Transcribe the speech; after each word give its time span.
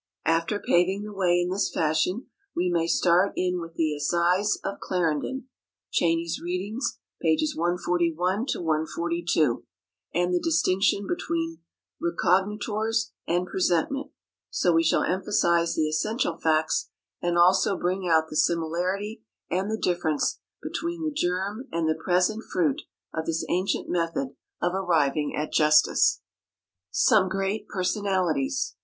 After 0.25 0.59
paving 0.59 1.03
the 1.03 1.13
way 1.13 1.39
in 1.39 1.51
this 1.51 1.69
fashion, 1.71 2.25
we 2.55 2.71
may 2.71 2.87
start 2.87 3.33
in 3.35 3.61
with 3.61 3.75
the 3.75 3.95
Assize 3.95 4.57
of 4.63 4.79
Clarendon. 4.79 5.47
(Cheyney's 5.91 6.41
"Readings" 6.41 6.97
pp. 7.23 7.37
141 7.55 8.47
142) 8.51 9.63
and 10.11 10.33
the 10.33 10.39
distinction 10.39 11.05
between 11.05 11.59
recognitors 12.01 13.11
and 13.27 13.45
presentment, 13.45 14.09
so 14.49 14.73
we 14.73 14.83
shall 14.83 15.03
emphasize 15.03 15.75
the 15.75 15.87
essential 15.87 16.35
facts, 16.35 16.89
and 17.21 17.37
also 17.37 17.77
bring 17.77 18.09
out 18.09 18.23
both 18.23 18.31
the 18.31 18.37
similarity 18.37 19.21
and 19.51 19.69
the 19.69 19.77
difference 19.77 20.39
between 20.63 21.03
the 21.03 21.13
germ 21.13 21.67
and 21.71 21.87
the 21.87 21.93
present 21.93 22.41
fruit 22.51 22.81
of 23.13 23.27
this 23.27 23.45
ancient 23.49 23.87
method 23.87 24.29
of 24.59 24.73
arriving 24.73 25.35
at 25.35 25.53
justice. 25.53 26.21
Some 26.89 27.29
Great 27.29 27.67
Personalities. 27.67 28.73